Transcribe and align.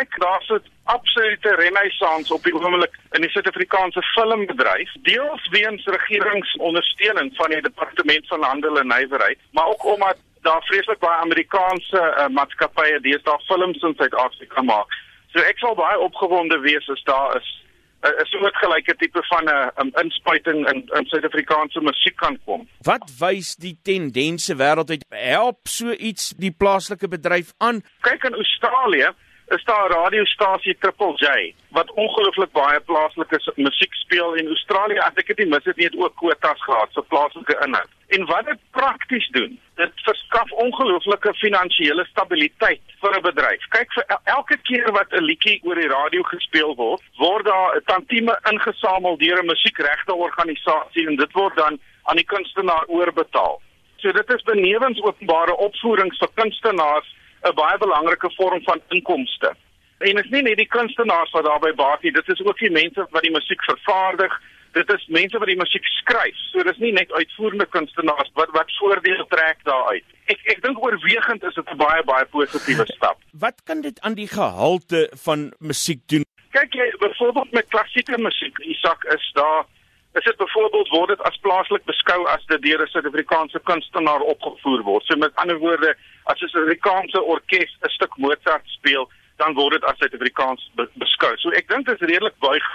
kyk, 0.00 0.18
daar's 0.20 0.48
'n 0.48 0.64
absolute 0.84 1.50
renessans 1.54 2.30
op 2.30 2.42
die 2.42 2.54
oomblik 2.54 2.94
in 3.12 3.22
die 3.22 3.30
Suid-Afrikaanse 3.30 4.02
filmbedryf, 4.14 4.90
deels 5.02 5.48
weens 5.50 5.84
regeringsondersteuning 5.84 7.36
van 7.36 7.50
die 7.50 7.62
Departement 7.62 8.26
van 8.26 8.42
Handel 8.42 8.78
en 8.78 8.86
Nywerheid, 8.86 9.38
maar 9.52 9.66
ook 9.66 9.84
omdat 9.84 10.18
daar 10.42 10.62
vreeslik 10.62 10.98
baie 10.98 11.20
Amerikaanse 11.20 12.00
uh, 12.18 12.26
maatskappye 12.28 13.00
deesdae 13.00 13.38
films 13.46 13.82
in 13.82 13.94
Suid-Afrika 13.96 14.62
maak. 14.62 14.90
So 15.32 15.38
ek 15.38 15.58
sal 15.58 15.74
baie 15.74 15.98
opgewonde 15.98 16.58
wees 16.58 16.88
as 16.88 17.02
daar 17.04 17.36
is 17.36 17.48
'n 18.00 18.26
soortgelyke 18.32 18.94
tipe 18.96 19.22
van 19.22 19.44
'n 19.44 19.70
um, 19.80 19.90
inspuiting 20.02 20.68
in 20.70 20.88
in 20.96 21.06
Suid-Afrikaanse 21.06 21.80
musiek 21.80 22.16
kan 22.16 22.38
kom. 22.44 22.68
Wat 22.82 23.04
wys 23.18 23.56
die 23.56 23.78
tendense 23.82 24.56
wêreldwyd 24.56 25.04
help 25.08 25.68
so 25.68 25.90
iets 25.92 26.32
die 26.36 26.50
plaaslike 26.50 27.08
bedryf 27.08 27.52
aan? 27.58 27.82
Kyk 28.00 28.24
in 28.24 28.34
Australië 28.34 29.12
is 29.56 29.64
daar 29.64 29.88
'n 29.88 29.92
radiostasie 29.92 30.76
Triple 30.78 31.12
J 31.14 31.54
wat 31.70 31.92
ongelooflik 31.92 32.52
baie 32.52 32.80
plaaslike 32.80 33.52
musiek 33.56 33.94
speel 33.94 34.36
en 34.36 34.46
Australië 34.46 34.98
as 34.98 35.14
ek 35.14 35.26
dit 35.26 35.38
nie 35.38 35.46
mis 35.46 35.64
het 35.64 35.76
nie 35.76 35.86
het 35.86 35.96
ook 35.96 36.14
kwotas 36.16 36.62
gehad 36.62 36.90
vir 36.94 37.04
plaaslike 37.12 37.56
inhoud. 37.66 37.90
En 38.08 38.26
wat 38.26 38.44
dit 38.46 38.60
prakties 38.70 39.28
doen, 39.28 39.58
dit 39.74 39.92
verskaf 40.04 40.50
ongelooflike 40.50 41.34
finansiële 41.34 42.04
stabiliteit 42.04 42.82
vir 43.00 43.16
'n 43.16 43.22
bedryf. 43.22 43.62
Kyk 43.68 43.92
vir 43.92 44.04
elke 44.24 44.56
keer 44.56 44.92
wat 44.92 45.12
'n 45.12 45.24
liedjie 45.30 45.60
oor 45.64 45.74
die 45.74 45.88
radio 45.88 46.22
gespeel 46.22 46.74
word, 46.74 47.02
word 47.16 47.44
daar 47.44 47.76
'n 47.76 47.84
tantieme 47.84 48.38
ingesamel 48.50 49.16
deur 49.16 49.42
'n 49.42 49.46
musiekregte 49.46 50.14
organisasie 50.14 51.06
en 51.06 51.16
dit 51.16 51.32
word 51.32 51.56
dan 51.56 51.78
aan 52.02 52.16
die 52.16 52.30
kunstenaar 52.34 52.84
oorbetaal. 52.86 53.60
So 53.96 54.12
dit 54.12 54.30
is 54.30 54.42
benewens 54.42 55.02
openbare 55.02 55.56
opvoerings 55.56 56.18
vir 56.18 56.28
kunstenaars 56.34 57.16
'n 57.42 57.54
baie 57.54 57.78
belangrike 57.78 58.30
vorm 58.36 58.62
van 58.62 58.80
inkomste. 58.88 59.54
En 59.98 60.14
dit 60.14 60.24
is 60.24 60.30
nie 60.30 60.42
net 60.42 60.56
die 60.56 60.68
kunstenaars 60.76 61.32
wat 61.36 61.44
daarbey 61.44 61.74
baat 61.74 62.02
nie, 62.02 62.12
dit 62.12 62.28
is 62.28 62.40
ook 62.44 62.58
die 62.58 62.70
mense 62.70 63.06
wat 63.10 63.22
die 63.22 63.34
musiek 63.34 63.62
vervaardig. 63.64 64.32
Dit 64.72 64.92
is 64.94 65.06
mense 65.06 65.38
wat 65.38 65.50
die 65.50 65.58
musiek 65.58 65.84
skryf. 65.84 66.36
So 66.52 66.62
dis 66.62 66.78
nie 66.78 66.92
net 66.92 67.12
uitvoerende 67.12 67.66
kunstenaars 67.66 68.30
wat 68.38 68.52
wat 68.56 68.70
voordeel 68.78 69.24
trek 69.34 69.58
daaruit. 69.68 70.04
Ek 70.32 70.40
ek 70.54 70.62
dink 70.62 70.78
oorwegend 70.84 71.44
is 71.44 71.54
dit 71.54 71.72
'n 71.72 71.76
baie 71.76 72.04
baie 72.04 72.24
positiewe 72.24 72.86
stap. 72.96 73.18
Wat 73.32 73.60
kan 73.64 73.80
dit 73.80 74.00
aan 74.00 74.14
die 74.14 74.28
gehalte 74.28 75.10
van 75.24 75.52
musiek 75.58 76.00
doen? 76.06 76.24
Kyk 76.50 76.74
jy 76.74 76.88
byvoorbeeld 76.98 77.52
met 77.52 77.68
klassieke 77.68 78.18
musiek, 78.18 78.58
Isak, 78.58 79.04
is 79.04 79.30
daar 79.34 79.66
is 80.14 80.24
dit 80.24 80.36
byvoorbeeld 80.36 80.88
word 80.88 81.08
dit 81.08 81.20
as 81.28 81.36
plaaslik 81.44 81.84
beskou 81.84 82.26
as 82.28 82.46
dit 82.46 82.62
deur 82.62 82.82
'n 82.82 82.86
Suid-Afrikaanse 82.86 83.60
kunstenaar 83.64 84.20
opgevoer 84.20 84.82
word. 84.82 85.04
So 85.04 85.16
met 85.16 85.34
ander 85.34 85.58
woorde, 85.58 85.96
as 86.30 86.42
'n 86.42 86.48
Suid-Afrikaanse 86.52 87.22
orkes 87.22 87.72
'n 87.82 87.94
stuk 87.96 88.16
Mozart 88.16 88.66
speel, 88.76 89.10
dan 89.36 89.54
word 89.54 89.72
dit 89.72 89.84
as 89.84 89.98
Suid-Afrikaans 89.98 90.70
beskou. 91.02 91.36
So 91.36 91.50
ek 91.50 91.68
dink 91.68 91.86
dit 91.86 92.00
is 92.00 92.08
redelik 92.08 92.38
buig 92.38 92.66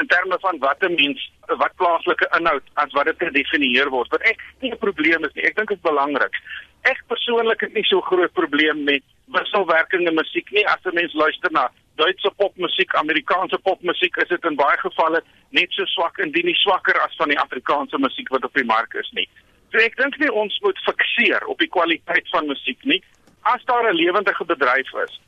in 0.00 0.06
terme 0.06 0.38
van 0.40 0.58
wat 0.58 0.82
'n 0.82 0.94
mens 0.94 1.30
wat 1.46 1.76
plaaslike 1.76 2.26
inhoud 2.38 2.62
as 2.74 2.92
wat 2.92 3.04
dit 3.04 3.18
gedefinieer 3.18 3.88
word. 3.90 4.08
Wat 4.10 4.22
ek 4.22 4.38
nie 4.60 4.72
'n 4.72 4.78
probleem 4.78 5.24
is 5.24 5.34
nie. 5.34 5.44
Ek 5.44 5.56
dink 5.56 5.68
dit 5.68 5.76
is 5.76 5.90
belangrik. 5.90 6.34
Ek 6.82 7.02
persoonlik 7.06 7.60
het 7.60 7.74
nie 7.74 7.84
so 7.84 8.00
groot 8.00 8.32
probleem 8.32 8.84
met 8.84 9.02
wisselwerkende 9.26 10.12
musiek 10.12 10.50
nie 10.50 10.66
as 10.66 10.84
'n 10.84 10.94
mens 10.94 11.12
luister 11.14 11.50
na 11.52 11.70
Duitse 12.00 12.30
popmusiek, 12.36 12.94
Amerikaanse 12.94 13.58
popmusiek, 13.58 14.16
is 14.16 14.28
dit 14.28 14.44
in 14.44 14.56
baie 14.56 14.76
gevalle 14.78 15.20
net 15.50 15.72
so 15.76 15.84
swak 15.84 16.18
indien 16.18 16.46
nie 16.48 16.54
swakker 16.54 16.96
as 17.00 17.16
van 17.16 17.28
die 17.28 17.38
Afrikaanse 17.38 17.98
musiek 17.98 18.28
wat 18.28 18.44
op 18.44 18.54
die 18.54 18.64
mark 18.64 18.94
is 18.94 19.10
nie. 19.18 19.28
So 19.70 19.78
ek 19.78 19.96
dink 19.96 20.18
nie 20.18 20.30
ons 20.34 20.54
moet 20.64 20.78
fikseer 20.86 21.46
op 21.46 21.58
die 21.62 21.70
kwaliteit 21.70 22.26
van 22.34 22.48
musiek 22.50 22.80
nie. 22.84 23.02
As 23.42 23.62
daar 23.64 23.86
'n 23.88 23.96
lewendige 23.96 24.44
bedryf 24.44 24.90
is, 25.06 25.20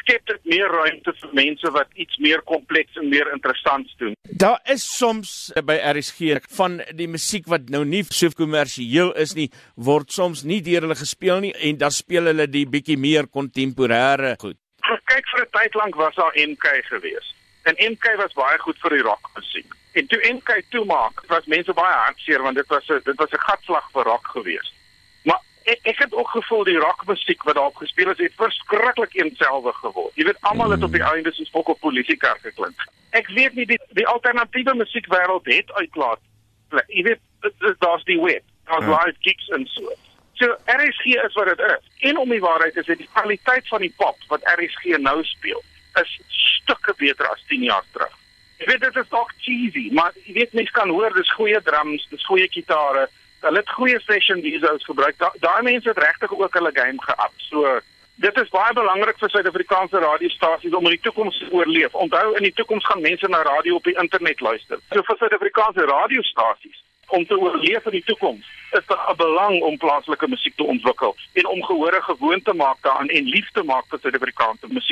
skep 0.00 0.26
dit 0.26 0.44
meer 0.44 0.72
ruimte 0.72 1.12
vir 1.20 1.30
mense 1.36 1.70
wat 1.70 1.88
iets 1.94 2.16
meer 2.18 2.42
kompleks 2.48 2.96
en 2.96 3.08
meer 3.08 3.28
interessant 3.32 3.88
doen. 3.98 4.14
Daar 4.22 4.60
is 4.64 4.86
soms 4.96 5.52
by 5.64 5.76
RSG 5.92 6.40
van 6.56 6.80
die 6.96 7.08
musiek 7.08 7.46
wat 7.46 7.68
nou 7.68 7.84
nie 7.84 8.02
so 8.08 8.30
kommersieel 8.36 9.12
is 9.12 9.34
nie, 9.34 9.50
word 9.76 10.10
soms 10.10 10.42
nie 10.42 10.60
deur 10.60 10.86
hulle 10.86 10.98
gespeel 10.98 11.40
nie 11.40 11.52
en 11.68 11.76
dan 11.76 11.90
speel 11.90 12.24
hulle 12.32 12.46
die 12.46 12.66
bietjie 12.66 12.96
meer 12.96 13.28
kontemporêre 13.28 14.36
goed. 14.40 14.56
Kyk 15.10 15.26
vir 15.34 15.44
'n 15.44 15.50
tyd 15.52 15.74
lank 15.74 15.94
was 15.94 16.14
daar 16.14 16.32
MK 16.34 16.66
geweest. 16.88 17.34
En 17.64 17.74
MK 17.76 18.16
was 18.16 18.32
baie 18.32 18.58
goed 18.58 18.78
vir 18.80 18.90
die 18.90 19.04
rockmusiek. 19.04 19.79
En 19.92 20.06
toe 20.06 20.32
MK 20.32 20.62
toe 20.68 20.84
maak, 20.84 21.22
was 21.26 21.46
mense 21.46 21.72
baie 21.72 21.94
hartseer 21.94 22.42
want 22.42 22.56
dit 22.56 22.66
was 22.66 22.88
'n 22.88 23.00
dit 23.04 23.16
was 23.16 23.30
'n 23.30 23.46
gatslag 23.48 23.90
vir 23.92 24.04
rock 24.04 24.26
geweest. 24.26 24.72
Maar 25.22 25.40
ek 25.64 25.78
ek 25.82 25.98
het 25.98 26.12
ook 26.14 26.28
gevoel 26.28 26.64
die 26.64 26.78
rockmusiek 26.78 27.42
wat 27.42 27.54
daar 27.54 27.70
gespeel 27.74 28.10
is, 28.10 28.18
het 28.18 28.32
verskriklik 28.36 29.14
eenselfig 29.14 29.76
geword. 29.76 30.14
Jy 30.14 30.24
weet 30.24 30.40
almal 30.40 30.70
het 30.70 30.82
op 30.82 30.92
die 30.92 31.02
einde 31.02 31.32
soos 31.32 31.50
fok 31.50 31.68
op 31.68 31.80
polisiekar 31.80 32.38
geklink. 32.42 32.84
Ek 33.10 33.26
weet 33.26 33.54
nie 33.54 33.66
die 33.66 33.80
die 33.88 34.06
alternatiewe 34.06 34.74
musiekwêreld 34.74 35.44
het 35.44 35.72
uitlaat. 35.72 36.20
Jy 36.86 37.02
weet 37.02 37.20
daar's 37.78 38.04
die 38.04 38.20
web, 38.20 38.42
daar's 38.64 38.84
ja. 38.84 39.04
live 39.04 39.16
gigs 39.20 39.48
en 39.48 39.66
so. 39.66 39.92
So 40.32 40.56
RSG 40.66 41.04
is 41.04 41.34
wat 41.34 41.46
dit 41.46 41.58
is. 41.58 42.08
En 42.08 42.16
om 42.16 42.28
die 42.28 42.40
waarheid 42.40 42.72
te 42.72 42.82
sê, 42.86 42.96
die 42.96 43.08
kwaliteit 43.12 43.68
van 43.68 43.80
die 43.80 43.94
pop 43.96 44.16
wat 44.28 44.46
RSG 44.56 44.96
nou 44.96 45.24
speel, 45.24 45.62
is 46.00 46.20
stukke 46.28 46.94
beter 46.96 47.28
as 47.28 47.44
10 47.48 47.62
jaar 47.62 47.84
terug. 47.92 48.19
Ek 48.60 48.68
weet 48.68 48.82
dit 48.84 48.96
is 49.00 49.08
dalk 49.08 49.30
cheesy, 49.40 49.86
maar 49.96 50.12
jy 50.26 50.34
weet 50.36 50.52
mense 50.58 50.74
kan 50.76 50.90
hoor 50.92 51.14
dis 51.16 51.32
goeie 51.32 51.60
drums, 51.64 52.04
dis 52.12 52.26
goeie 52.28 52.48
gitare. 52.52 53.06
Hulle 53.40 53.62
het 53.62 53.72
goeie 53.72 54.00
session 54.04 54.42
DJs 54.44 54.84
gebruik. 54.84 55.16
Daai 55.22 55.38
da 55.40 55.54
mense 55.64 55.88
het 55.88 56.02
regtig 56.04 56.34
ook 56.36 56.58
hulle 56.58 56.72
game 56.76 57.00
geap. 57.06 57.32
So 57.46 57.78
dit 58.20 58.42
is 58.42 58.52
baie 58.52 58.74
belangrik 58.76 59.16
vir 59.22 59.32
Suid-Afrikaanse 59.32 60.02
radiostasies 60.04 60.76
om 60.76 60.84
in 60.90 60.98
die 60.98 61.04
toekoms 61.06 61.38
te 61.40 61.48
oorleef. 61.56 61.96
Onthou 62.04 62.34
in 62.36 62.44
die 62.50 62.52
toekoms 62.52 62.84
gaan 62.84 63.00
mense 63.00 63.32
na 63.32 63.40
radio 63.48 63.80
op 63.80 63.88
die 63.88 63.96
internet 64.02 64.44
luister. 64.44 64.84
So 64.92 65.08
vir 65.08 65.20
Suid-Afrikaanse 65.22 65.88
radiostasies 65.88 66.84
om 67.16 67.26
te 67.26 67.38
oorleef 67.38 67.88
in 67.88 67.96
die 67.96 68.04
toekoms 68.06 68.44
is 68.76 68.84
dit 68.86 68.98
'n 68.98 69.16
belang 69.16 69.62
om 69.62 69.76
plaaslike 69.76 70.28
musiek 70.28 70.56
te 70.56 70.64
ontwikkel 70.64 71.16
en 71.32 71.46
om 71.46 71.62
gehore 71.62 72.02
gewoon 72.02 72.42
te 72.42 72.52
maak 72.52 72.78
daaraan 72.80 73.08
en 73.08 73.24
lief 73.24 73.50
te 73.50 73.62
maak 73.62 73.84
vir 73.88 73.98
Suid-Afrikaanse 73.98 74.66
musiek. 74.68 74.88